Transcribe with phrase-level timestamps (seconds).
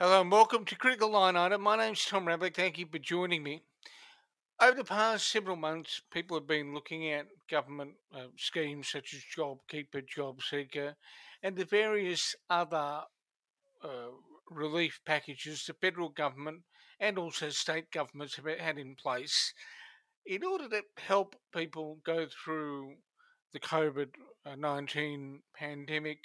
[0.00, 1.60] Hello and welcome to Critical Line Item.
[1.62, 2.54] My name's Tom Rablick.
[2.54, 3.62] Thank you for joining me.
[4.62, 9.24] Over the past several months, people have been looking at government uh, schemes such as
[9.36, 10.94] JobKeeper, JobSeeker,
[11.42, 13.00] and the various other
[13.82, 14.10] uh,
[14.48, 16.62] relief packages the federal government
[17.00, 19.52] and also state governments have had in place
[20.24, 22.92] in order to help people go through
[23.52, 24.10] the COVID
[24.56, 26.20] 19 pandemic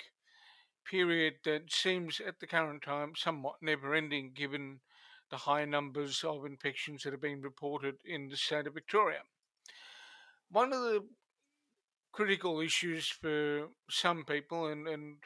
[0.89, 4.80] period that seems at the current time somewhat never ending given
[5.30, 9.22] the high numbers of infections that have been reported in the state of Victoria.
[10.49, 11.05] One of the
[12.11, 15.17] critical issues for some people, and, and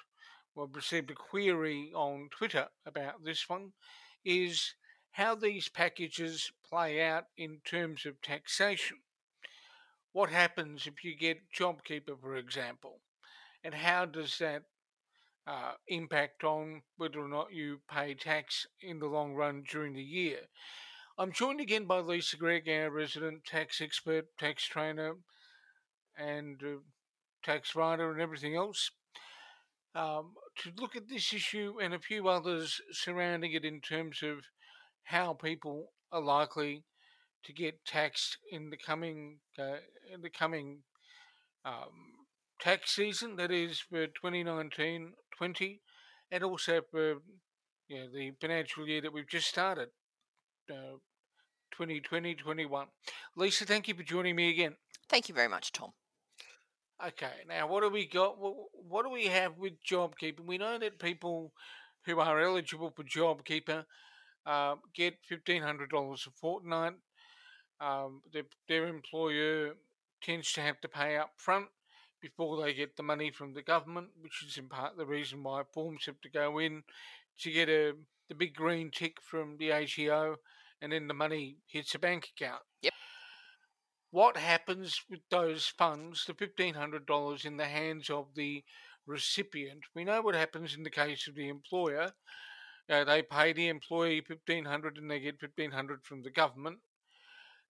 [0.58, 3.74] I've received a query on Twitter about this one,
[4.24, 4.76] is
[5.12, 8.98] how these packages play out in terms of taxation.
[10.14, 13.02] What happens if you get JobKeeper, for example,
[13.64, 14.64] and how does that
[15.48, 20.02] uh, impact on whether or not you pay tax in the long run during the
[20.02, 20.40] year?
[21.18, 25.16] I'm joined again by Lisa Gregg, our resident tax expert, tax trainer,
[26.18, 26.80] and uh,
[27.44, 28.92] tax writer, and everything else.
[29.96, 34.42] Um, to look at this issue and a few others surrounding it in terms of
[35.06, 36.84] how people are likely
[37.46, 39.78] to get taxed in the coming uh,
[40.14, 40.84] in the coming
[41.66, 42.17] um,
[42.60, 45.80] tax season, that is for 2019-20,
[46.32, 47.16] and also for
[47.88, 49.90] you know, the financial year that we've just started,
[50.72, 50.98] uh,
[51.80, 52.86] 2020-21.
[53.36, 54.76] Lisa, thank you for joining me again.
[55.10, 55.92] Thank you very much, Tom.
[57.06, 58.38] Okay, now what do we got?
[58.40, 60.40] What do we have with JobKeeper?
[60.44, 61.54] We know that people
[62.06, 63.86] who are eligible for JobKeeper
[64.48, 66.94] uh, get fifteen hundred dollars a fortnight.
[67.80, 69.74] Um, their, their employer
[70.24, 71.68] tends to have to pay up front
[72.22, 75.64] before they get the money from the government, which is in part the reason why
[75.74, 76.84] forms have to go in
[77.40, 77.94] to get a
[78.30, 80.36] the big green tick from the ATO,
[80.82, 82.62] and then the money hits a bank account.
[82.82, 82.94] Yep.
[84.12, 88.64] What happens with those funds, the fifteen hundred dollars in the hands of the
[89.06, 89.82] recipient?
[89.96, 92.12] We know what happens in the case of the employer.
[92.90, 96.80] Uh, they pay the employee fifteen hundred, and they get fifteen hundred from the government.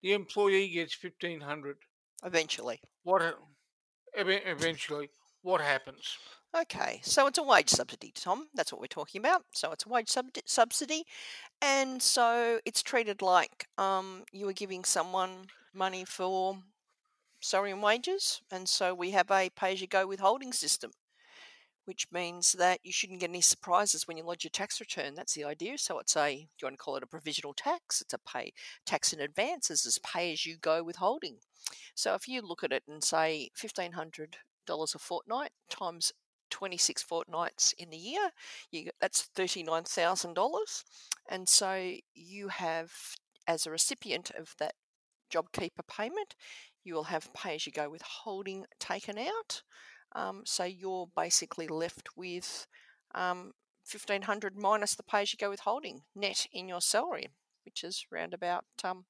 [0.02, 1.78] The employee gets fifteen hundred.
[2.24, 2.80] Eventually.
[3.04, 3.38] What?
[4.18, 5.10] Eventually,
[5.44, 6.18] what happens?
[6.60, 8.48] Okay, so it's a wage subsidy, Tom.
[8.56, 9.44] That's what we're talking about.
[9.52, 11.04] So it's a wage sub- subsidy,
[11.62, 16.58] and so it's treated like um, you were giving someone money for
[17.42, 20.92] salary and wages, and so we have a pay-as-you-go withholding system
[21.88, 25.16] which means that you shouldn't get any surprises when you lodge your tax return.
[25.16, 25.78] That's the idea.
[25.78, 28.02] So it's a, do you want to call it a provisional tax?
[28.02, 28.52] It's a pay
[28.86, 29.72] tax in advance.
[29.72, 31.38] It's pay as you go withholding.
[31.96, 34.36] So if you look at it and say $1,500
[34.70, 36.12] a fortnight times
[36.50, 38.32] 26 fortnights in the year,
[38.70, 40.84] you, that's $39,000.
[41.30, 42.92] And so you have,
[43.48, 44.74] as a recipient of that
[45.34, 46.36] JobKeeper payment,
[46.84, 49.62] you will have pay as you go withholding taken out.
[50.14, 52.68] Um, so you're basically left with
[53.14, 53.54] um,
[53.90, 57.28] 1500 minus the pay as you go withholding net in your salary,
[57.66, 59.06] which is around about um,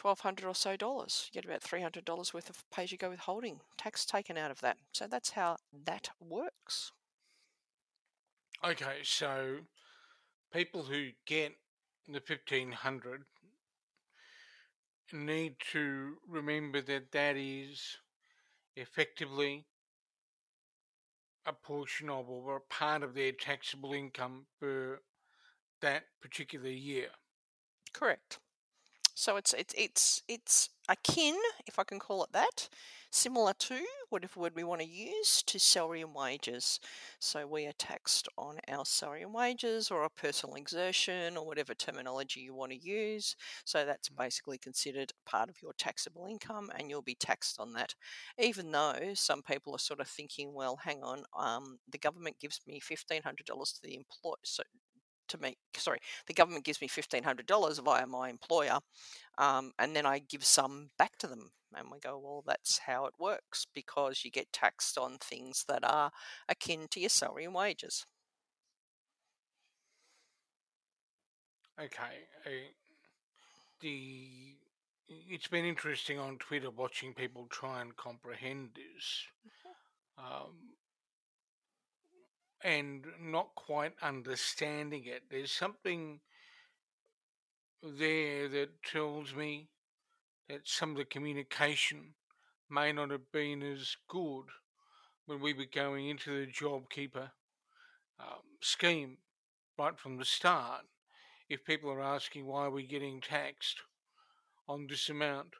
[0.00, 1.30] 1200 or so dollars.
[1.32, 4.60] You get about $300 worth of pay as you go withholding tax taken out of
[4.60, 4.78] that.
[4.92, 6.92] So that's how that works.
[8.64, 9.58] Okay, so
[10.52, 11.52] people who get
[12.06, 13.24] the 1500
[15.12, 17.98] need to remember that that is
[18.76, 19.66] effectively
[21.46, 25.00] a portion of or a part of their taxable income for
[25.80, 27.10] that particular year.
[27.92, 28.40] Correct.
[29.14, 31.36] So it's it's it's it's akin,
[31.66, 32.68] if I can call it that,
[33.10, 33.78] similar to
[34.08, 36.80] whatever word we want to use to salary and wages.
[37.18, 41.74] So we are taxed on our salary and wages or our personal exertion or whatever
[41.74, 43.36] terminology you want to use.
[43.64, 44.16] So that's mm.
[44.16, 47.94] basically considered part of your taxable income and you'll be taxed on that.
[48.38, 52.60] Even though some people are sort of thinking, well, hang on, um, the government gives
[52.66, 54.62] me $1,500 to the employer, so
[55.28, 58.78] to me, sorry, the government gives me $1,500 via my employer,
[59.38, 61.50] um, and then I give some back to them.
[61.74, 65.82] And we go, well, that's how it works because you get taxed on things that
[65.84, 66.10] are
[66.46, 68.04] akin to your salary and wages.
[71.80, 72.28] Okay.
[72.46, 72.50] Uh,
[73.80, 74.56] the
[75.08, 79.24] it's been interesting on Twitter watching people try and comprehend this.
[79.46, 80.24] Mm-hmm.
[80.24, 80.54] Um,
[82.64, 85.24] and not quite understanding it.
[85.30, 86.20] There's something
[87.82, 89.68] there that tells me
[90.48, 92.14] that some of the communication
[92.70, 94.44] may not have been as good
[95.26, 97.30] when we were going into the JobKeeper
[98.20, 99.18] um, scheme
[99.78, 100.82] right from the start
[101.48, 103.80] if people are asking why we're getting taxed
[104.68, 105.54] on this amount.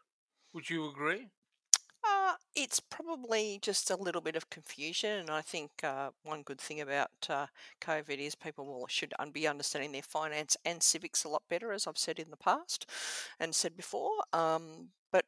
[0.55, 1.29] Would you agree?
[2.33, 6.61] Uh, it's probably just a little bit of confusion, and I think uh, one good
[6.61, 7.47] thing about uh,
[7.83, 11.87] COVID is people will, should be understanding their finance and civics a lot better, as
[11.87, 12.87] I've said in the past
[13.39, 14.13] and said before.
[14.33, 15.27] Um, but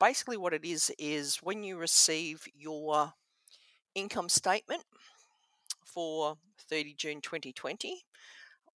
[0.00, 3.12] basically, what it is is when you receive your
[3.94, 4.82] income statement
[5.84, 8.02] for 30 June 2020,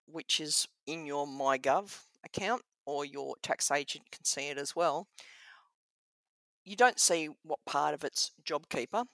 [0.06, 5.08] which is in your MyGov account, or your tax agent can see it as well
[6.64, 9.04] you don't see what part of it's JobKeeper.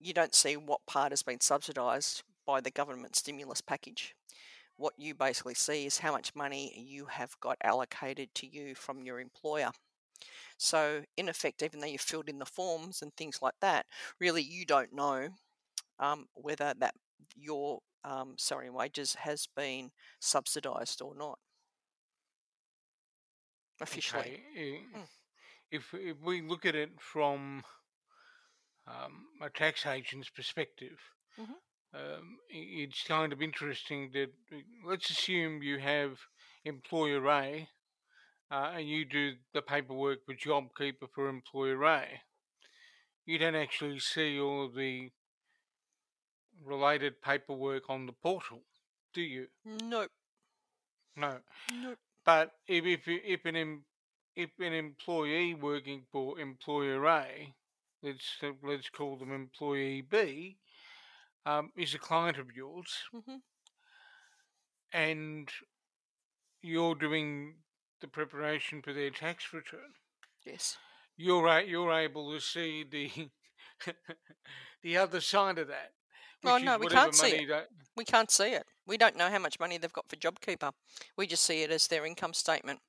[0.00, 4.14] You don't see what part has been subsidised by the government stimulus package.
[4.76, 9.02] What you basically see is how much money you have got allocated to you from
[9.02, 9.70] your employer.
[10.56, 13.86] So, in effect, even though you've filled in the forms and things like that,
[14.20, 15.28] really you don't know
[15.98, 16.94] um, whether that
[17.34, 21.38] your um, salary and wages has been subsidised or not
[23.80, 24.40] officially.
[24.56, 24.80] Okay.
[24.96, 25.17] Mm
[25.70, 27.62] if if we look at it from
[28.86, 30.98] um, a tax agent's perspective,
[31.38, 31.52] mm-hmm.
[31.94, 34.30] um, it's kind of interesting that
[34.86, 36.18] let's assume you have
[36.64, 37.68] employer A
[38.50, 42.04] uh, and you do the paperwork for JobKeeper for employer A.
[43.26, 45.10] You don't actually see all of the
[46.64, 48.62] related paperwork on the portal,
[49.12, 49.48] do you?
[49.64, 50.10] Nope.
[51.14, 51.38] No.
[51.72, 51.98] Nope.
[52.24, 53.82] But if if, if an
[54.36, 57.54] if an employee working for employer A,
[58.02, 60.58] let's let's call them employee B,
[61.46, 63.36] um, is a client of yours, mm-hmm.
[64.92, 65.48] and
[66.62, 67.56] you're doing
[68.00, 69.92] the preparation for their tax return.
[70.44, 70.76] Yes.
[71.16, 73.10] You're you're able to see the
[74.82, 75.92] the other side of that.
[76.44, 77.48] Oh no, we can't see it.
[77.48, 77.68] That...
[77.96, 78.64] We can't see it.
[78.86, 80.72] We don't know how much money they've got for JobKeeper.
[81.16, 82.80] We just see it as their income statement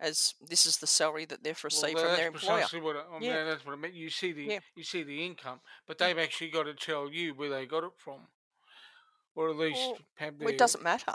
[0.00, 2.82] as this is the salary that they've received well, from their employer.
[2.82, 3.44] What I, oh, yeah.
[3.44, 3.94] that's what I meant.
[3.94, 4.58] You see the yeah.
[4.76, 7.92] you see the income, but they've actually got to tell you where they got it
[7.96, 8.20] from,
[9.34, 10.48] or at least well, have their.
[10.50, 11.14] It doesn't matter.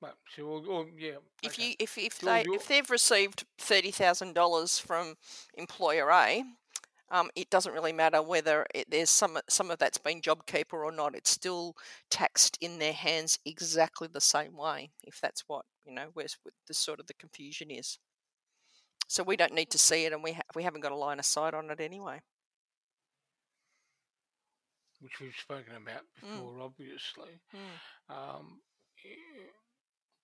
[0.00, 1.16] But, so, or, or, yeah.
[1.42, 1.70] If okay.
[1.70, 5.16] you if if they if they've received thirty thousand dollars from
[5.54, 6.44] employer A,
[7.10, 10.92] um, it doesn't really matter whether it, there's some some of that's been JobKeeper or
[10.92, 11.14] not.
[11.14, 11.74] It's still
[12.10, 14.90] taxed in their hands exactly the same way.
[15.04, 17.98] If that's what you know, where's the sort of the confusion is.
[19.06, 21.18] So we don't need to see it, and we ha- we haven't got a line
[21.18, 22.20] of sight on it anyway.
[25.00, 26.32] Which we've spoken about mm.
[26.32, 26.64] before, mm.
[26.64, 27.40] obviously.
[27.54, 28.14] Mm.
[28.14, 28.60] Um,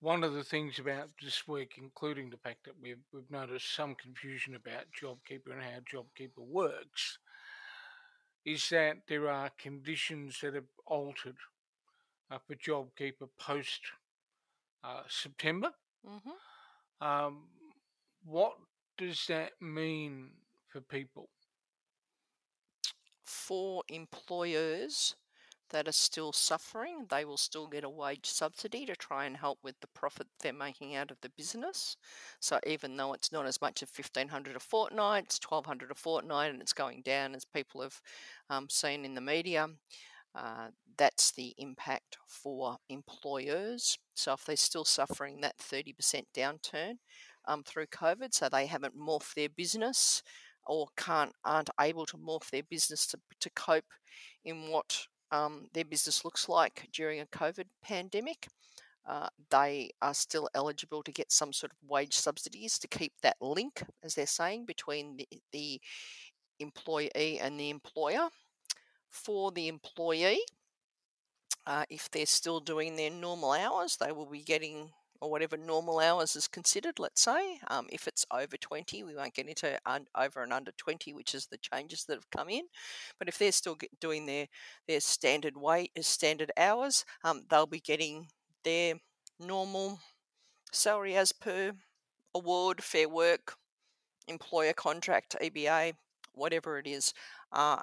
[0.05, 3.95] one of the things about this week, including the fact that we've, we've noticed some
[3.95, 7.17] confusion about JobKeeper and how JobKeeper works,
[8.45, 11.37] is that there are conditions that have altered
[12.29, 13.81] uh, for JobKeeper post
[14.83, 15.71] uh, September.
[16.07, 17.07] Mm-hmm.
[17.07, 17.37] Um,
[18.23, 18.53] what
[18.99, 20.29] does that mean
[20.67, 21.29] for people?
[23.23, 25.15] For employers,
[25.75, 29.59] that are still suffering, they will still get a wage subsidy to try and help
[29.61, 31.97] with the profit they're making out of the business.
[32.39, 35.91] So even though it's not as much as fifteen hundred a fortnight, it's twelve hundred
[35.91, 37.99] a fortnight, and it's going down as people have
[38.49, 39.67] um, seen in the media.
[40.33, 43.97] Uh, that's the impact for employers.
[44.15, 46.95] So if they're still suffering that 30% downturn
[47.47, 50.23] um, through COVID, so they haven't morphed their business
[50.65, 53.93] or can't aren't able to morph their business to, to cope
[54.43, 58.47] in what um, their business looks like during a COVID pandemic.
[59.07, 63.37] Uh, they are still eligible to get some sort of wage subsidies to keep that
[63.39, 65.79] link, as they're saying, between the, the
[66.59, 68.29] employee and the employer.
[69.11, 70.41] For the employee,
[71.67, 74.91] uh, if they're still doing their normal hours, they will be getting
[75.25, 77.59] or whatever normal hours is considered, let's say.
[77.67, 81.33] Um, if it's over 20, we won't get into un- over and under 20, which
[81.33, 82.65] is the changes that have come in.
[83.17, 84.45] But if they're still doing their,
[84.87, 88.27] their standard weight, uh, standard hours, um, they'll be getting
[88.63, 88.95] their
[89.39, 89.99] normal
[90.71, 91.71] salary as per
[92.35, 93.55] award, fair work,
[94.27, 95.93] employer contract, EBA,
[96.33, 97.13] whatever it is.
[97.51, 97.79] Uh,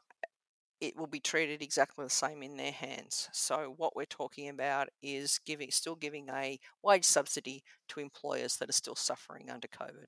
[0.83, 3.29] it will be treated exactly the same in their hands.
[3.33, 8.69] So what we're talking about is giving, still giving a wage subsidy to employers that
[8.69, 10.07] are still suffering under COVID.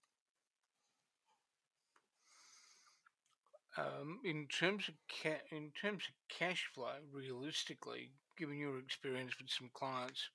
[3.77, 9.51] Um, in terms of ca- in terms of cash flow, realistically, given your experience with
[9.51, 10.29] some clients,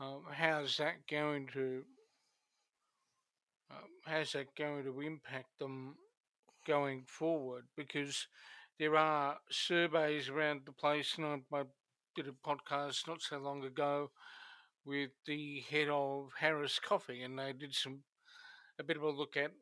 [0.00, 1.84] um, how's that going to
[3.70, 5.96] um, how's that going to impact them
[6.66, 7.64] going forward?
[7.76, 8.26] Because
[8.78, 11.62] there are surveys around the place, and I, I
[12.14, 14.10] did a podcast not so long ago
[14.84, 18.00] with the head of Harris Coffee, and they did some
[18.78, 19.52] a bit of a look at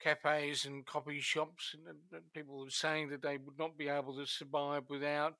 [0.00, 4.14] cafes and coffee shops, and, and people were saying that they would not be able
[4.16, 5.34] to survive without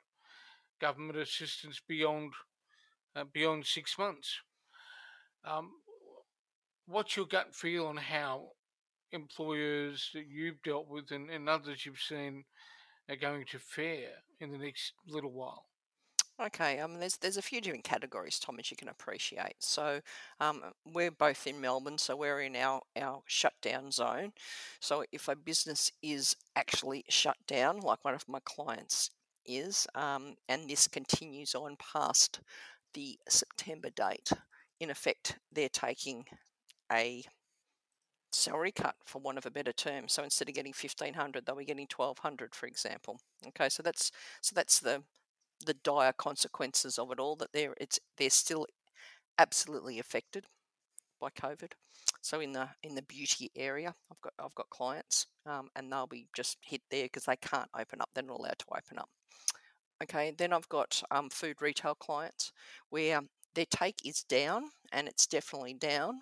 [0.81, 2.33] government assistance beyond
[3.17, 4.41] uh, beyond six months.
[5.45, 5.71] Um,
[6.87, 8.51] what's your gut feel on how
[9.13, 12.45] employers that you've dealt with and, and others you've seen
[13.09, 15.65] are going to fare in the next little while?
[16.41, 19.57] Okay, um, there's there's a few different categories, Tom, as you can appreciate.
[19.59, 20.01] So,
[20.39, 24.33] um, we're both in Melbourne, so we're in our our shutdown zone.
[24.81, 29.11] So, if a business is actually shut down, like one of my clients
[29.45, 32.41] is, um, and this continues on past
[32.95, 34.31] the September date,
[34.79, 36.25] in effect, they're taking
[36.93, 37.25] a
[38.33, 41.65] salary cut for want of a better term so instead of getting 1500 they'll be
[41.65, 45.03] getting 1200 for example okay so that's so that's the
[45.65, 48.67] the dire consequences of it all that they're it's they're still
[49.39, 50.45] absolutely affected
[51.21, 51.73] by COVID.
[52.21, 56.07] So in the in the beauty area, I've got I've got clients, um, and they'll
[56.07, 58.11] be just hit there because they can't open up.
[58.15, 59.09] They're not allowed to open up.
[60.03, 62.53] Okay, then I've got um, food retail clients
[62.91, 63.21] where
[63.55, 66.21] their take is down, and it's definitely down,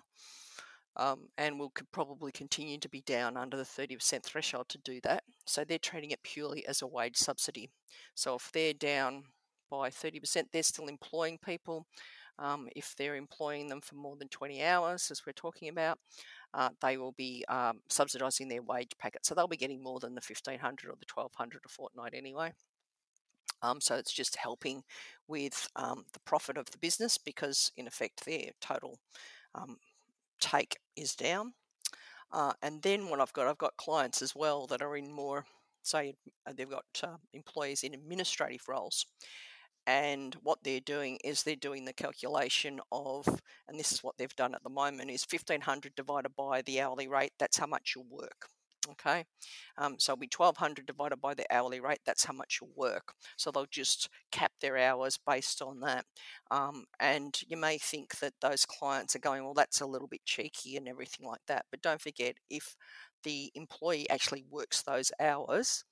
[0.97, 4.99] um, and will could probably continue to be down under the 30% threshold to do
[5.03, 5.23] that.
[5.45, 7.69] So they're treating it purely as a wage subsidy.
[8.15, 9.23] So if they're down
[9.69, 11.85] by 30%, they're still employing people.
[12.39, 15.97] Um, if they're employing them for more than 20 hours, as we're talking about,
[16.53, 19.25] uh, they will be um, subsidising their wage packet.
[19.25, 22.53] So they'll be getting more than the 1500 or the 1200 a fortnight anyway.
[23.63, 24.83] Um, so it's just helping
[25.27, 28.99] with um, the profit of the business because, in effect, their total
[29.55, 29.77] um,
[30.39, 31.53] take is down.
[32.31, 35.45] Uh, and then what I've got, I've got clients as well that are in more,
[35.83, 36.15] say,
[36.45, 39.05] uh, they've got uh, employees in administrative roles.
[39.85, 43.25] And what they're doing is they're doing the calculation of,
[43.69, 47.07] and this is what they've done at the moment, is 1500 divided by the hourly
[47.07, 47.31] rate.
[47.39, 48.49] That's how much you'll work.
[48.91, 49.25] Okay,
[49.77, 51.99] um, so it'll be 1200 divided by the hourly rate.
[52.05, 53.13] That's how much you'll work.
[53.35, 56.05] So they'll just cap their hours based on that.
[56.51, 60.23] Um, and you may think that those clients are going, well, that's a little bit
[60.23, 61.65] cheeky and everything like that.
[61.69, 62.77] But don't forget, if
[63.23, 65.83] the employee actually works those hours,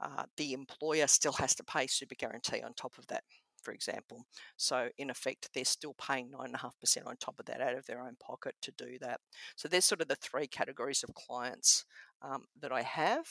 [0.00, 3.24] uh, the employer still has to pay super guarantee on top of that
[3.62, 4.24] for example.
[4.56, 8.16] So, in effect, they're still paying 9.5% on top of that out of their own
[8.20, 9.20] pocket to do that.
[9.56, 11.84] So, there's sort of the three categories of clients
[12.22, 13.26] um, that I have.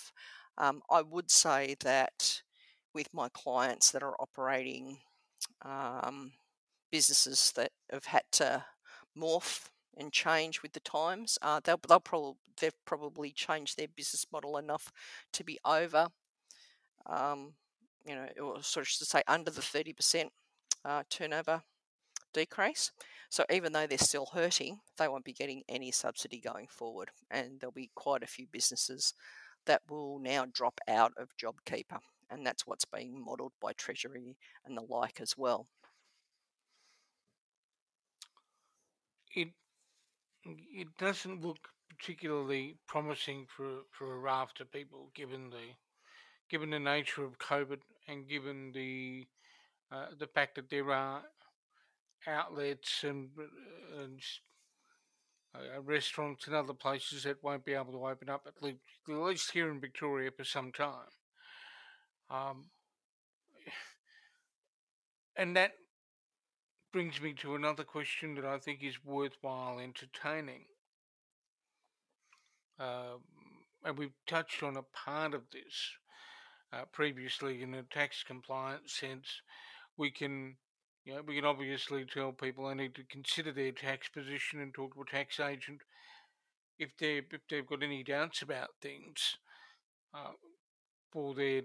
[0.57, 2.41] Um, I would say that
[2.93, 5.00] with my clients that are operating
[5.63, 6.33] um,
[6.91, 8.65] businesses that have had to
[9.17, 14.25] morph and change with the times, uh, they'll, they'll probably they've probably changed their business
[14.31, 14.91] model enough
[15.33, 16.07] to be over,
[17.05, 17.53] um,
[18.06, 20.32] you know, or sort of to say under the thirty percent
[20.86, 21.63] uh, turnover
[22.34, 22.91] decrease.
[23.29, 27.60] So even though they're still hurting, they won't be getting any subsidy going forward, and
[27.60, 29.13] there'll be quite a few businesses
[29.65, 34.75] that will now drop out of JobKeeper, and that's what's being modelled by Treasury and
[34.75, 35.68] the like as well.
[39.36, 39.50] It
[40.46, 45.75] it doesn't look particularly promising for for a raft of people, given the
[46.50, 49.27] given the nature of COVID and given the
[49.91, 51.24] uh, the fact that there are
[52.27, 53.29] outlets and,
[54.00, 54.22] and
[55.56, 58.77] uh, restaurants and other places that won't be able to open up at least,
[59.08, 61.10] at least here in Victoria for some time.
[62.29, 62.65] Um,
[65.36, 65.72] and that
[66.94, 70.65] brings me to another question that I think is worthwhile entertaining.
[72.79, 73.22] Um,
[73.84, 75.94] and we've touched on a part of this
[76.73, 79.41] uh, previously in a tax compliance sense.
[79.97, 80.57] We can
[81.05, 84.73] you know, we can obviously tell people they need to consider their tax position and
[84.73, 85.81] talk to a tax agent
[86.79, 89.38] if they if they've got any doubts about things
[90.13, 90.31] uh,
[91.11, 91.63] for their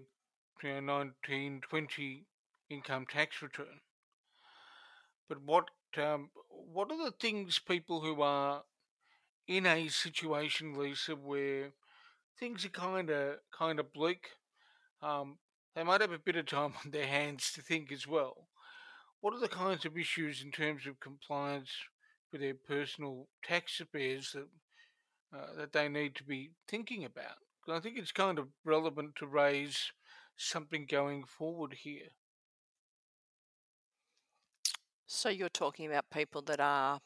[0.63, 2.27] you know, 1920
[2.71, 3.81] income tax return.
[5.29, 8.65] But what um, what are the things people who are
[9.47, 11.73] in a situation, Lisa, where
[12.39, 14.31] things are kind of kind of bleak?
[15.03, 15.39] Um,
[15.75, 18.49] they might have a bit of time on their hands to think as well
[19.25, 21.71] what are the kinds of issues in terms of compliance
[22.31, 24.49] for their personal tax affairs that
[25.35, 27.39] uh, that they need to be thinking about?
[27.67, 29.93] I think it's kind of relevant to raise
[30.37, 32.11] something going forward here.
[35.07, 37.01] So you're talking about people that are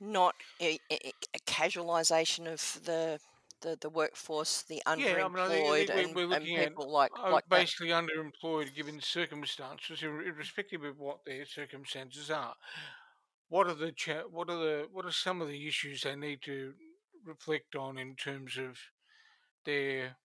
[0.00, 3.20] not a, a, a casualisation of the
[3.64, 6.32] the, the workforce, the Yeah, I mean, I think, I underemployed, think we're, and, we're
[6.32, 7.66] and people like uh, like that.
[7.66, 12.54] basically underemployed given circumstances, irrespective of what their circumstances are.
[13.48, 16.42] What are the cha- what are the what are some of the issues they need
[16.42, 16.74] to
[17.24, 18.78] reflect on in terms of
[19.64, 20.18] their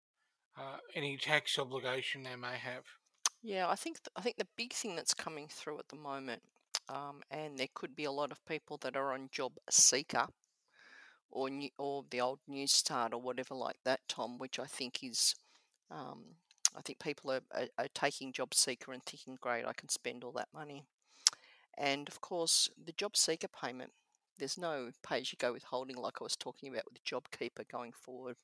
[0.57, 2.85] uh, any tax obligation they may have?
[3.41, 6.41] Yeah, I think th- I think the big thing that's coming through at the moment,
[6.89, 10.27] um, and there could be a lot of people that are on job seeker
[11.31, 15.03] or new, or the old New start or whatever like that, Tom, which I think
[15.03, 15.35] is,
[15.91, 16.23] um,
[16.75, 20.23] I think people are, are, are taking job seeker and thinking, great, I can spend
[20.23, 20.85] all that money.
[21.77, 23.91] And of course, the job seeker payment,
[24.37, 27.91] there's no pay as you go withholding like I was talking about with JobKeeper going
[27.91, 28.35] forward.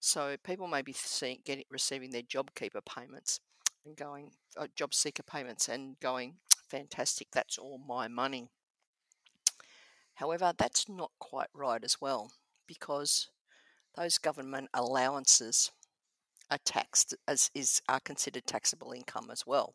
[0.00, 3.40] So people may be seeing, getting, receiving their JobKeeper payments
[3.84, 6.34] and going, uh, job seeker payments and going,
[6.68, 8.50] fantastic, that's all my money.
[10.22, 12.30] However, that's not quite right as well
[12.68, 13.28] because
[13.96, 15.72] those government allowances
[16.48, 19.74] are taxed as is are considered taxable income as well.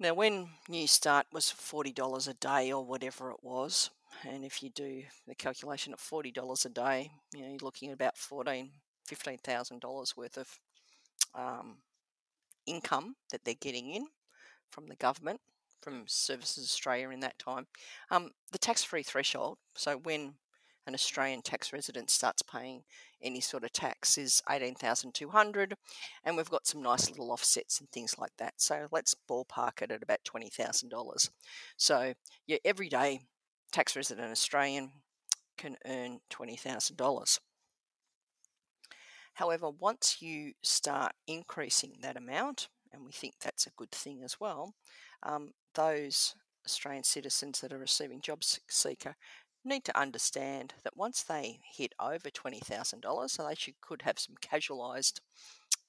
[0.00, 3.90] Now, when New Start was forty dollars a day or whatever it was,
[4.28, 7.90] and if you do the calculation at forty dollars a day, you know you're looking
[7.90, 8.72] at about fourteen,
[9.04, 10.58] fifteen thousand dollars worth of
[11.36, 11.76] um,
[12.66, 14.06] income that they're getting in
[14.68, 15.40] from the government
[15.82, 17.66] from Services Australia in that time.
[18.10, 20.34] Um, the tax-free threshold, so when
[20.86, 22.82] an Australian tax resident starts paying
[23.22, 25.74] any sort of tax is 18,200
[26.24, 28.54] and we've got some nice little offsets and things like that.
[28.56, 31.30] So let's ballpark it at about $20,000.
[31.76, 32.14] So
[32.46, 33.20] your everyday
[33.70, 34.90] tax resident Australian
[35.56, 37.38] can earn $20,000.
[39.34, 44.38] However, once you start increasing that amount, and we think that's a good thing as
[44.38, 44.74] well,
[45.22, 46.34] um, those
[46.66, 49.16] Australian citizens that are receiving job seeker
[49.64, 54.34] need to understand that once they hit over $20,000, so they should, could have some
[54.40, 55.20] casualised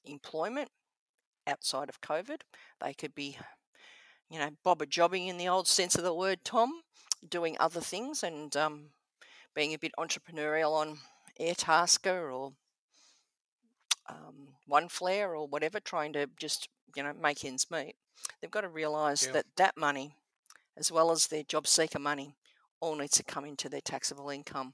[0.05, 0.69] employment
[1.47, 2.41] outside of COVID.
[2.81, 3.37] They could be,
[4.29, 6.81] you know, bobber jobbing in the old sense of the word, Tom,
[7.27, 8.89] doing other things and um,
[9.55, 10.99] being a bit entrepreneurial on
[11.39, 12.53] Airtasker or
[14.09, 17.95] um, Oneflare or whatever, trying to just, you know, make ends meet.
[18.41, 19.33] They've got to realise Yeah.
[19.33, 20.15] that that money,
[20.77, 22.35] as well as their job seeker money,
[22.79, 24.73] all needs to come into their taxable income.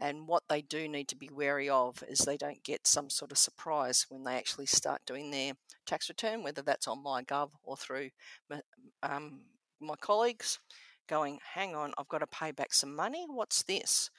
[0.00, 3.30] And what they do need to be wary of is they don't get some sort
[3.30, 5.52] of surprise when they actually start doing their
[5.86, 8.10] tax return, whether that's on MyGov or through
[8.50, 8.60] my,
[9.02, 9.42] um,
[9.80, 10.58] my colleagues,
[11.08, 13.26] going, hang on, I've got to pay back some money.
[13.28, 14.10] What's this?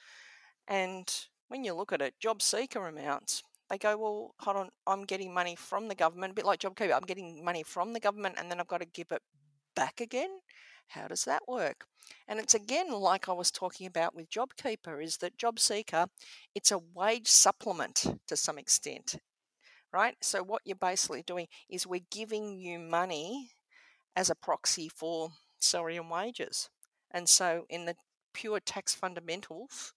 [0.68, 1.12] And
[1.48, 5.32] when you look at it, job seeker amounts, they go, well, hold on, I'm getting
[5.32, 6.94] money from the government, a bit like JobKeeper.
[6.94, 9.22] I'm getting money from the government and then I've got to give it
[9.74, 10.30] back again.
[10.88, 11.86] How does that work?
[12.28, 16.06] And it's again like I was talking about with JobKeeper, is that job seeker,
[16.54, 19.16] it's a wage supplement to some extent,
[19.92, 20.14] right?
[20.20, 23.50] So what you're basically doing is we're giving you money
[24.14, 26.68] as a proxy for salary and wages.
[27.10, 27.96] And so in the
[28.34, 29.94] pure tax fundamentals,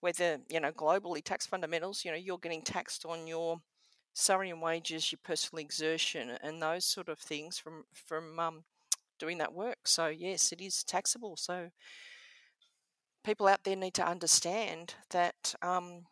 [0.00, 3.58] whether you know globally tax fundamentals, you know you're getting taxed on your
[4.14, 8.64] salary and wages, your personal exertion, and those sort of things from from um,
[9.18, 9.78] doing that work.
[9.86, 11.36] So yes, it is taxable.
[11.36, 11.70] So
[13.24, 16.06] people out there need to understand that um,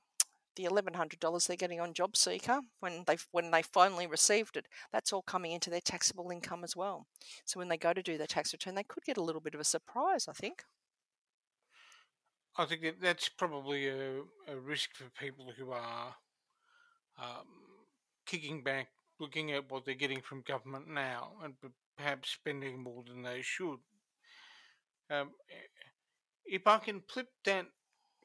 [0.57, 4.67] the eleven hundred dollars they're getting on JobSeeker when they when they finally received it,
[4.93, 7.07] that's all coming into their taxable income as well.
[7.45, 9.55] So when they go to do their tax return, they could get a little bit
[9.55, 10.27] of a surprise.
[10.29, 10.63] I think.
[12.59, 16.15] I think that that's probably a, a risk for people who are
[17.19, 17.47] um,
[18.27, 18.89] kicking back,
[19.21, 21.55] looking at what they're getting from government now, and
[21.99, 23.79] perhaps spending more than they should.
[25.11, 25.33] Um,
[26.47, 27.67] if I can flip that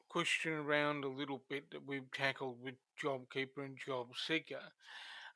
[0.08, 4.70] question around a little bit that we've tackled with JobKeeper and JobSeeker,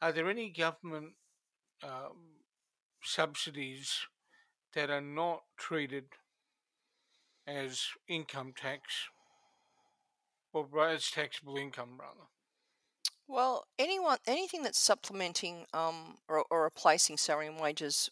[0.00, 1.14] are there any government
[1.82, 2.44] um,
[3.02, 4.06] subsidies
[4.74, 6.04] that are not treated
[7.46, 9.08] as income tax
[10.52, 12.28] or as taxable income rather?
[13.28, 18.10] Well, anyone, anything that's supplementing um, or, or replacing salary and wages,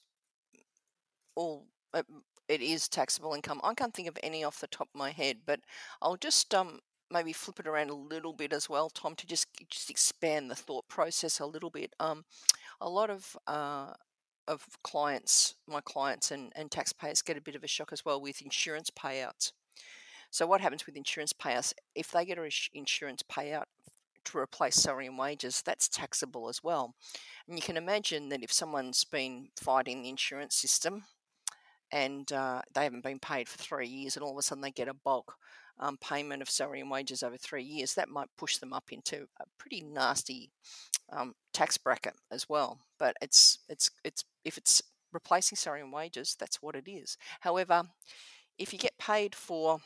[1.36, 1.66] all
[2.48, 3.60] it is taxable income.
[3.62, 5.60] I can't think of any off the top of my head, but
[6.02, 9.46] I'll just um, maybe flip it around a little bit as well, Tom, to just
[9.70, 11.94] just expand the thought process a little bit.
[12.00, 12.24] Um,
[12.80, 13.92] a lot of uh,
[14.46, 18.20] of clients, my clients and, and taxpayers get a bit of a shock as well
[18.20, 19.52] with insurance payouts.
[20.30, 21.72] So what happens with insurance payouts?
[21.94, 23.64] If they get an insurance payout
[24.24, 26.94] to replace salary and wages, that's taxable as well.
[27.46, 31.04] And you can imagine that if someone's been fighting the insurance system
[31.92, 34.70] and uh, they haven't been paid for three years, and all of a sudden they
[34.72, 35.36] get a bulk
[35.78, 39.26] um, payment of salary and wages over three years, that might push them up into
[39.40, 40.50] a pretty nasty
[41.12, 42.80] um, tax bracket as well.
[42.98, 47.16] But it's it's it's if it's replacing salary and wages, that's what it is.
[47.40, 47.82] However,
[48.58, 49.80] if you get paid for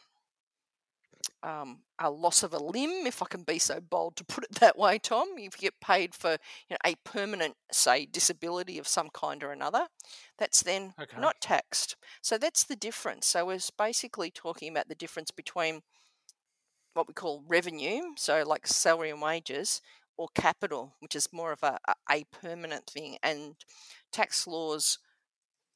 [1.42, 4.56] um, a loss of a limb, if I can be so bold to put it
[4.56, 5.28] that way, Tom.
[5.36, 6.36] If you get paid for you
[6.70, 9.86] know, a permanent, say, disability of some kind or another,
[10.36, 11.20] that's then okay.
[11.20, 11.96] not taxed.
[12.22, 13.26] So that's the difference.
[13.26, 15.82] So we're basically talking about the difference between
[16.94, 19.80] what we call revenue, so like salary and wages,
[20.18, 21.78] or capital, which is more of a,
[22.10, 23.16] a permanent thing.
[23.22, 23.54] And
[24.12, 24.98] tax laws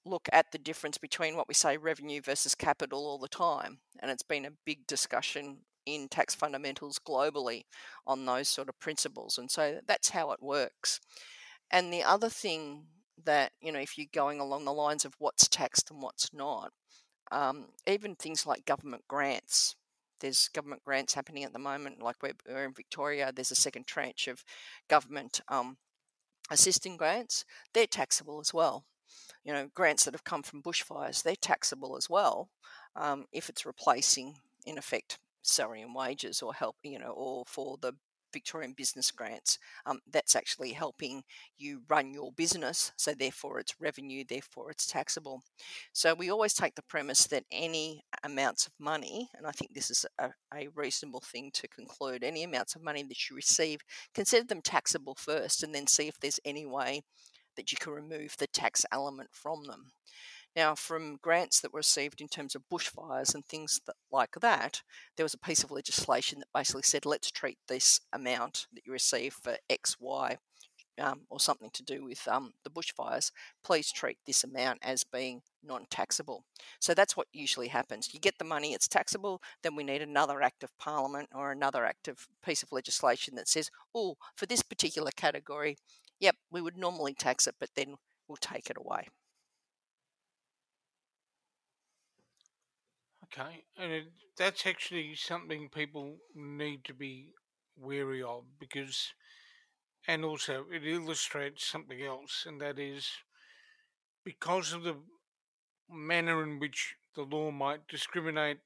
[0.05, 3.79] look at the difference between what we say revenue versus capital all the time.
[4.01, 7.63] And it's been a big discussion in tax fundamentals globally
[8.07, 9.39] on those sort of principles.
[9.39, 11.01] And so that's how it works.
[11.71, 12.85] And the other thing
[13.25, 16.73] that, you know, if you're going along the lines of what's taxed and what's not,
[17.31, 19.77] um, even things like government grants.
[20.23, 23.33] There's government grants happening at the moment, like we're, we're in Victoria.
[23.35, 24.43] There's a second tranche of
[24.89, 25.77] government um,
[26.51, 27.45] assisting grants.
[27.75, 28.87] They're taxable as well
[29.45, 32.49] you know, grants that have come from bushfires, they're taxable as well
[32.97, 37.77] um, if it's replacing, in effect, salary and wages or help, you know, or for
[37.81, 37.93] the
[38.33, 41.23] Victorian business grants, um, that's actually helping
[41.59, 42.93] you run your business.
[42.97, 45.43] So, therefore, it's revenue, therefore, it's taxable.
[45.93, 49.91] So, we always take the premise that any amounts of money, and I think this
[49.91, 53.81] is a, a reasonable thing to conclude, any amounts of money that you receive,
[54.15, 57.03] consider them taxable first and then see if there's any way
[57.57, 59.93] that you can remove the tax element from them.
[60.55, 64.83] Now, from grants that were received in terms of bushfires and things that, like that,
[65.17, 68.93] there was a piece of legislation that basically said, let's treat this amount that you
[68.93, 70.37] receive for X, Y,
[71.01, 73.31] um, or something to do with um, the bushfires,
[73.65, 76.45] please treat this amount as being non taxable.
[76.81, 78.13] So that's what usually happens.
[78.13, 81.85] You get the money, it's taxable, then we need another act of parliament or another
[81.85, 85.77] act of piece of legislation that says, oh, for this particular category,
[86.21, 87.97] yep, we would normally tax it, but then
[88.29, 89.09] we'll take it away.
[93.25, 94.05] Okay, and
[94.37, 97.33] that's actually something people need to be
[97.77, 99.15] wary of because,
[100.07, 103.11] and also it illustrates something else, and that is
[104.25, 104.97] because of the
[105.91, 108.59] manner in which the law might discriminate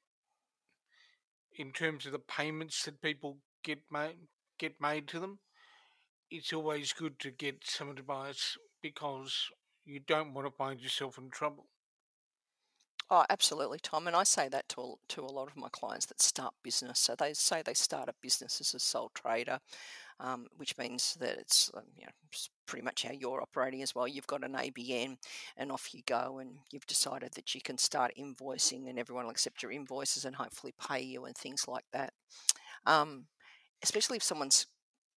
[1.53, 4.17] in terms of the payments that people get made
[4.59, 5.39] get made to them
[6.31, 9.51] it's always good to get some advice because
[9.85, 11.67] you don't want to find yourself in trouble.
[13.09, 14.09] Oh, absolutely, Tom.
[14.09, 16.99] And I say that to a, to a lot of my clients that start business.
[16.99, 19.61] So they say they start a business as a sole trader,
[20.19, 22.13] um, which means that it's, um, you know,
[22.67, 24.09] pretty much how you're operating as well.
[24.09, 25.19] You've got an ABN,
[25.57, 29.31] and off you go, and you've decided that you can start invoicing, and everyone will
[29.33, 32.13] accept your invoices and hopefully pay you and things like that.
[32.87, 33.27] Um,
[33.83, 34.67] especially if someone's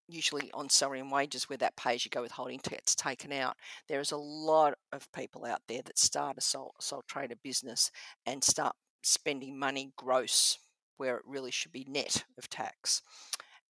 [0.09, 3.55] usually on salary and wages where that pay as you go withholding gets taken out.
[3.87, 7.91] There is a lot of people out there that start a sole, sole trader business
[8.25, 10.57] and start spending money gross
[10.97, 13.01] where it really should be net of tax.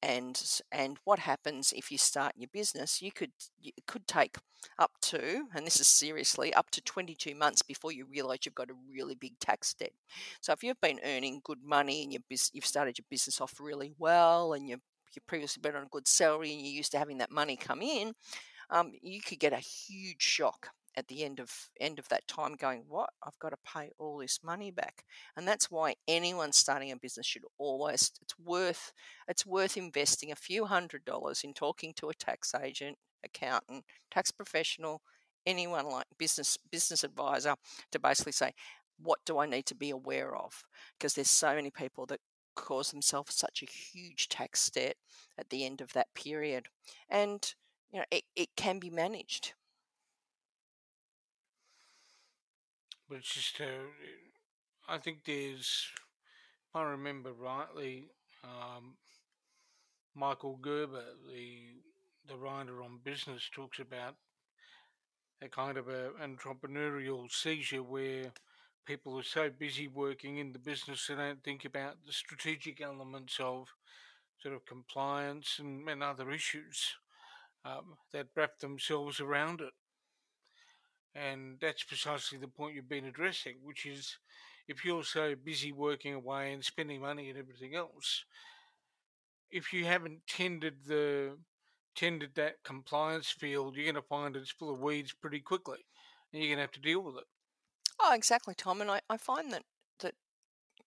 [0.01, 3.01] And and what happens if you start your business?
[3.01, 4.37] You could it could take
[4.77, 8.69] up to, and this is seriously, up to 22 months before you realize you've got
[8.69, 9.91] a really big tax debt.
[10.39, 14.53] So if you've been earning good money and you've started your business off really well
[14.53, 14.79] and you've
[15.15, 17.81] you've previously been on a good salary and you're used to having that money come
[17.81, 18.13] in,
[18.69, 22.55] um, you could get a huge shock at the end of end of that time
[22.55, 23.09] going what?
[23.23, 25.03] I've got to pay all this money back.
[25.37, 28.91] And that's why anyone starting a business should always it's worth
[29.27, 34.31] it's worth investing a few hundred dollars in talking to a tax agent accountant tax
[34.31, 35.01] professional
[35.45, 37.53] anyone like business business advisor
[37.91, 38.53] to basically say
[39.01, 40.63] what do i need to be aware of?
[40.97, 42.19] Because there's so many people that
[42.59, 44.97] cause themselves such a huge tax debt
[45.37, 46.67] at the end of that period.
[47.09, 47.53] And,
[47.91, 49.53] you know, it, it can be managed.
[53.07, 53.89] But it's just, uh,
[54.87, 55.87] I think there's,
[56.69, 58.09] if I remember rightly,
[58.43, 58.95] um,
[60.15, 61.81] Michael Gerber, the
[62.27, 64.15] the writer on business, talks about
[65.41, 68.31] a kind of a entrepreneurial seizure where
[68.85, 73.37] people are so busy working in the business they don't think about the strategic elements
[73.39, 73.67] of
[74.41, 76.95] sort of compliance and, and other issues
[77.65, 79.73] um, that wrap themselves around it.
[81.15, 84.17] And that's precisely the point you've been addressing, which is
[84.67, 88.23] if you're so busy working away and spending money and everything else,
[89.51, 91.37] if you haven't tended the
[91.95, 95.79] tended that compliance field, you're going to find it's full of weeds pretty quickly,
[96.31, 97.25] and you're going to have to deal with it.
[97.99, 98.81] Oh, exactly, Tom.
[98.81, 99.63] And I, I find that
[99.99, 100.13] that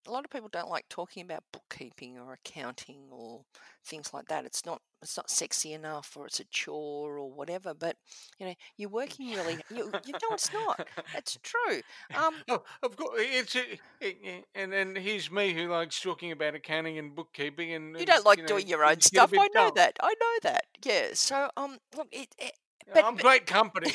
[0.06, 3.42] a lot of people don't like talking about bookkeeping or accounting or
[3.84, 4.44] things like that.
[4.44, 7.74] It's not it's not sexy enough, or it's a chore or whatever.
[7.74, 7.96] But
[8.38, 9.58] you know, you're working really.
[9.70, 10.88] You, you know, it's not.
[11.14, 11.80] It's true.
[12.16, 16.54] Um, oh, of course, it's a, it, and and here's me who likes talking about
[16.54, 19.28] accounting and bookkeeping, and you don't like you know, doing your own things get a
[19.28, 19.40] stuff.
[19.40, 19.72] I know dull.
[19.72, 19.96] that.
[20.00, 20.64] I know that.
[20.84, 21.08] Yeah.
[21.14, 22.52] So um, look, it, it
[22.92, 23.92] but I'm but great company.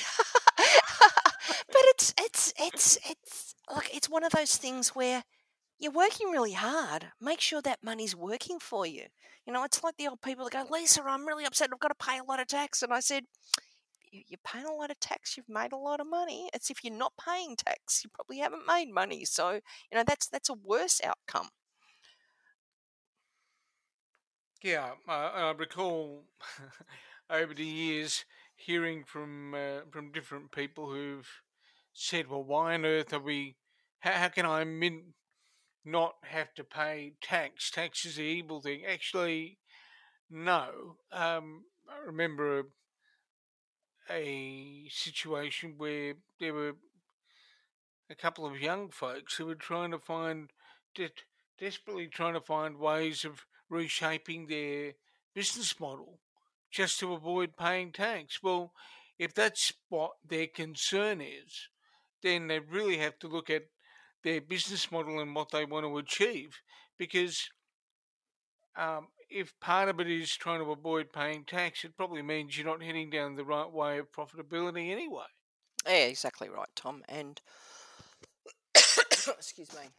[2.59, 5.23] It's it's it's it's one of those things where
[5.79, 7.11] you're working really hard.
[7.21, 9.05] Make sure that money's working for you.
[9.45, 11.69] You know, it's like the old people that go, Lisa, I'm really upset.
[11.73, 12.81] I've got to pay a lot of tax.
[12.83, 13.25] And I said,
[14.11, 15.37] "You- you're paying a lot of tax.
[15.37, 16.49] You've made a lot of money.
[16.53, 19.25] It's if you're not paying tax, you probably haven't made money.
[19.25, 19.61] So you
[19.93, 21.49] know that's that's a worse outcome.
[24.61, 26.25] Yeah, uh, I recall
[27.29, 31.27] over the years hearing from uh, from different people who've
[31.97, 33.55] said, "Well, why on earth are we?
[33.99, 35.13] How, how can I min-
[35.83, 37.71] not have to pay tax?
[37.71, 39.57] Tax is the evil thing." Actually,
[40.29, 40.97] no.
[41.11, 46.75] Um, I remember a, a situation where there were
[48.09, 50.51] a couple of young folks who were trying to find,
[50.93, 51.09] de-
[51.59, 54.93] desperately trying to find ways of reshaping their
[55.33, 56.19] business model
[56.71, 58.41] just to avoid paying tax.
[58.43, 58.71] Well,
[59.17, 61.69] if that's what their concern is,
[62.23, 63.63] then they really have to look at
[64.23, 66.57] their business model and what they want to achieve.
[66.97, 67.49] Because
[68.75, 72.65] um, if part of it is trying to avoid paying tax, it probably means you're
[72.67, 75.25] not heading down the right way of profitability anyway.
[75.85, 77.03] Yeah, exactly right, Tom.
[77.07, 77.41] And
[78.75, 79.89] excuse me.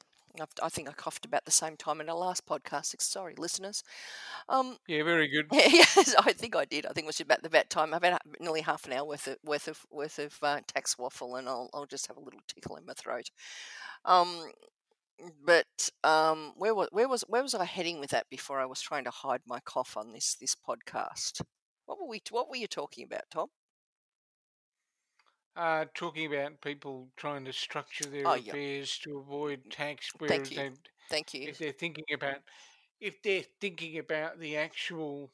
[0.41, 3.01] I've- I think I coughed about the same time in our last podcast.
[3.01, 3.83] Sorry, listeners.
[4.49, 5.47] Um, Yeah, very good.
[5.53, 6.87] yes, I think I did.
[6.87, 7.95] I think it was about the about time.
[7.95, 11.37] I've had nearly half an hour worth of worth of worth of uh, tax waffle,
[11.37, 13.31] and I'll I'll just have a little tickle in my throat.
[14.05, 14.53] Um,
[15.45, 18.81] but um, where was where was where was I heading with that before I was
[18.81, 21.43] trying to hide my cough on this this podcast?
[21.87, 23.49] What were we What were you talking about, Tom?
[25.59, 28.55] Uh, talking about people trying to structure their Oh, yeah.
[28.55, 30.65] affairs to avoid tax, whereas Thank you.
[30.65, 30.71] they,
[31.09, 31.51] Thank you.
[31.51, 32.43] if they're thinking about
[33.01, 35.33] if they're thinking about the actual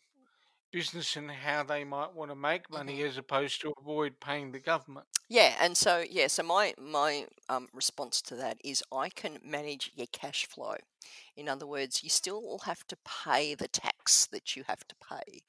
[0.72, 3.04] business and how they might want to make money Mhm.
[3.04, 5.08] as opposed to avoid paying the government.
[5.28, 9.90] Yeah, and so yeah, so my my um, response to that is I can manage
[9.94, 10.76] your cash flow.
[11.36, 15.40] In other words, you still have to pay the tax that you have to pay,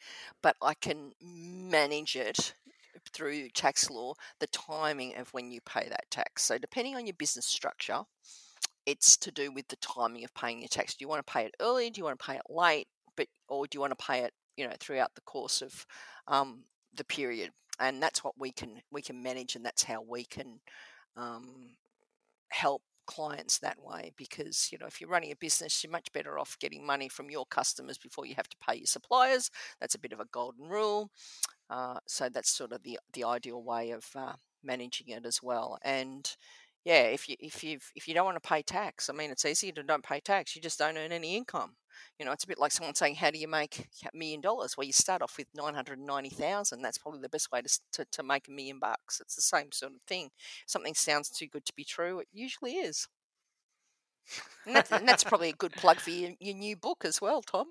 [0.42, 2.56] but I can manage it
[3.14, 6.44] through tax law the timing of when you pay that tax.
[6.44, 8.02] So depending on your business structure,
[8.86, 10.96] it's to do with the timing of paying your tax.
[10.96, 11.90] Do you want to pay it early?
[11.90, 12.88] Do you want to pay it late?
[13.18, 15.86] But or do you want to pay it, you know, throughout the course of
[16.28, 16.64] um,
[16.96, 17.52] the period?
[17.80, 20.60] And that's what we can we can manage, and that's how we can
[21.18, 21.76] um,
[22.50, 24.12] help clients that way.
[24.18, 27.30] Because you know, if you're running a business, you're much better off getting money from
[27.30, 29.50] your customers before you have to pay your suppliers.
[29.82, 31.10] That's a bit of a golden rule.
[31.70, 35.78] Uh, so that's sort of the the ideal way of uh, managing it as well.
[35.84, 36.30] And
[36.84, 39.46] yeah, if you if you if you don't want to pay tax, I mean, it's
[39.46, 40.56] easy to don't pay tax.
[40.56, 41.76] You just don't earn any income.
[42.20, 44.76] You know, it's a bit like someone saying, "How do you make a million dollars?"
[44.78, 46.82] Well, you start off with nine hundred ninety thousand.
[46.82, 49.20] That's probably the best way to, to to make a million bucks.
[49.20, 50.30] It's the same sort of thing.
[50.68, 52.20] Something sounds too good to be true.
[52.20, 53.08] It usually is.
[54.66, 57.42] And that's, and that's probably a good plug for your, your new book as well,
[57.42, 57.68] Tom.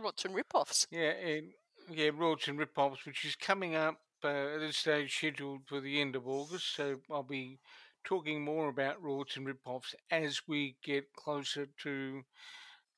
[0.00, 0.86] Rorts and rip-offs.
[0.90, 1.52] Yeah, and
[1.90, 2.10] yeah,
[2.46, 6.26] and Rip-Offs, which is coming up uh, at this stage scheduled for the end of
[6.26, 6.74] August.
[6.74, 7.58] So I'll be
[8.04, 12.22] talking more about Rorts and Rip-Offs as we get closer to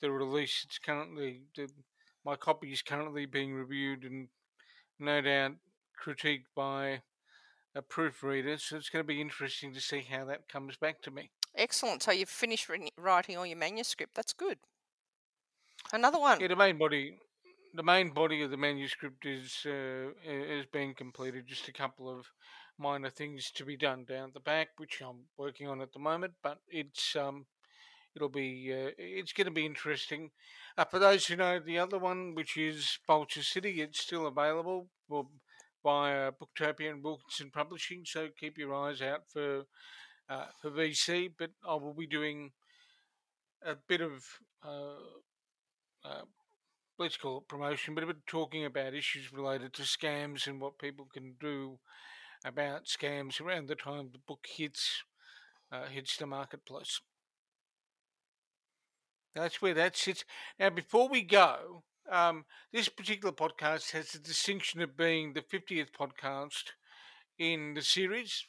[0.00, 0.64] the release.
[0.64, 1.68] It's currently the,
[2.24, 4.28] my copy is currently being reviewed and
[4.98, 5.52] no doubt
[6.02, 7.02] critiqued by
[7.74, 8.58] a proofreader.
[8.58, 11.30] So it's going to be interesting to see how that comes back to me.
[11.54, 12.02] Excellent.
[12.02, 14.14] So you've finished writing all your manuscript.
[14.14, 14.58] That's good.
[15.92, 16.40] Another one.
[16.40, 17.18] Yeah, the main body,
[17.78, 21.46] the main body of the manuscript is uh, is being completed.
[21.46, 22.26] Just a couple of
[22.76, 26.00] minor things to be done down at the back, which I'm working on at the
[26.00, 26.32] moment.
[26.42, 27.46] But it's um,
[28.16, 30.32] it'll be uh, it's going to be interesting.
[30.76, 34.88] Uh, for those who know the other one, which is Vulture City, it's still available
[35.08, 35.28] for,
[35.84, 38.02] via Booktopia and Wilkinson Publishing.
[38.04, 39.66] So keep your eyes out for
[40.28, 41.30] uh, for VC.
[41.38, 42.50] But I will be doing
[43.64, 44.24] a bit of
[44.66, 44.98] uh,
[46.04, 46.22] uh,
[46.98, 51.34] let's call it promotion, but talking about issues related to scams and what people can
[51.40, 51.78] do
[52.44, 55.04] about scams around the time the book hits
[55.72, 57.00] uh, hits the marketplace.
[59.34, 60.24] That's where that sits.
[60.58, 65.92] Now, before we go, um, this particular podcast has the distinction of being the 50th
[65.92, 66.72] podcast
[67.38, 68.46] in the series.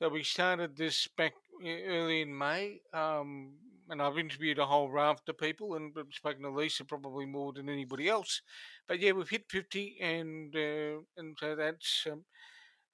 [0.00, 2.82] So we started this back e- early in May.
[2.92, 3.54] Um,
[3.88, 7.68] and I've interviewed a whole raft of people and spoken to Lisa probably more than
[7.68, 8.42] anybody else.
[8.88, 12.24] But yeah, we've hit 50, and uh, and so that's um,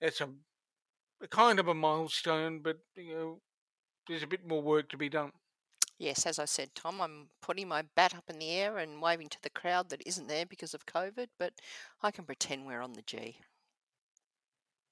[0.00, 0.28] that's a,
[1.22, 3.40] a kind of a milestone, but you know,
[4.08, 5.32] there's a bit more work to be done.
[5.98, 9.28] Yes, as I said, Tom, I'm putting my bat up in the air and waving
[9.28, 11.52] to the crowd that isn't there because of COVID, but
[12.02, 13.36] I can pretend we're on the G.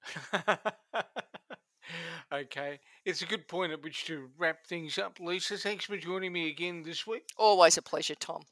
[2.33, 5.19] okay, it's a good point at which to wrap things up.
[5.21, 7.25] Lisa, thanks for joining me again this week.
[7.37, 8.43] Always a pleasure, Tom.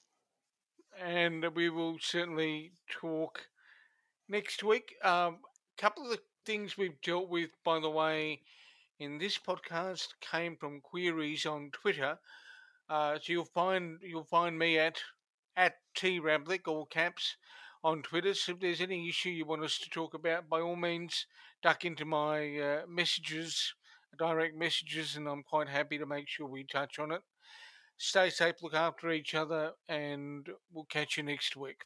[1.01, 3.41] And we will certainly talk
[4.29, 4.95] next week.
[5.05, 5.39] A um,
[5.77, 8.41] couple of the things we've dealt with, by the way,
[8.99, 12.19] in this podcast came from queries on Twitter.
[12.89, 14.99] Uh, so you'll find you'll find me at
[15.57, 17.37] at T Ravlic, all caps,
[17.85, 18.35] on Twitter.
[18.35, 21.27] So if there's any issue you want us to talk about, by all means,
[21.63, 23.75] duck into my uh, messages,
[24.19, 27.23] direct messages, and I'm quite happy to make sure we touch on it.
[27.99, 31.83] Stay safe, look after each other, and we'll catch you next week.